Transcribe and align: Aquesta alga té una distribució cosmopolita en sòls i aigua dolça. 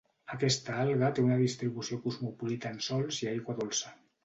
Aquesta 0.35 0.77
alga 0.83 1.09
té 1.19 1.25
una 1.25 1.37
distribució 1.41 2.01
cosmopolita 2.07 2.73
en 2.77 2.83
sòls 2.89 3.23
i 3.27 3.31
aigua 3.37 3.61
dolça. 3.63 3.97